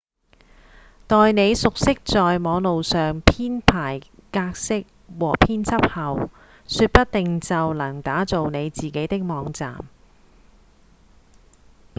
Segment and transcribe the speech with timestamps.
[1.05, 3.99] 待你熟悉在網路上編排
[4.31, 4.83] 格式
[5.19, 6.31] 和編輯後
[6.67, 9.85] 說不定就能打造你自己的網站